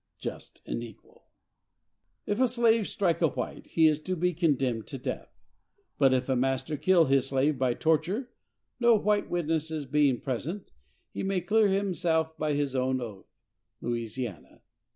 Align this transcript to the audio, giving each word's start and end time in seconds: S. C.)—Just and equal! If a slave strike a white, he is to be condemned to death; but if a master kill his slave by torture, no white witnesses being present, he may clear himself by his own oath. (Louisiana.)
S. 0.01 0.23
C.)—Just 0.23 0.61
and 0.65 0.83
equal! 0.83 1.25
If 2.25 2.39
a 2.39 2.47
slave 2.47 2.87
strike 2.87 3.21
a 3.21 3.27
white, 3.27 3.67
he 3.67 3.85
is 3.85 3.99
to 3.99 4.15
be 4.15 4.33
condemned 4.33 4.87
to 4.87 4.97
death; 4.97 5.29
but 5.99 6.11
if 6.11 6.27
a 6.27 6.35
master 6.35 6.75
kill 6.75 7.05
his 7.05 7.27
slave 7.27 7.59
by 7.59 7.75
torture, 7.75 8.31
no 8.79 8.95
white 8.95 9.29
witnesses 9.29 9.85
being 9.85 10.19
present, 10.19 10.71
he 11.11 11.21
may 11.21 11.39
clear 11.39 11.67
himself 11.67 12.35
by 12.35 12.55
his 12.55 12.75
own 12.75 12.99
oath. 12.99 13.27
(Louisiana.) 13.79 14.61